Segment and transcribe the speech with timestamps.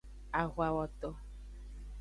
[0.41, 1.09] Avawoto.